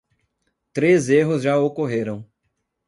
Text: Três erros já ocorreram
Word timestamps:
Três 0.73 1.11
erros 1.11 1.43
já 1.43 1.59
ocorreram 1.59 2.25